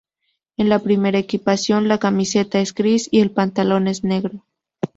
[0.57, 4.43] En la primera equipación, la camiseta es gris y el pantalón es negro.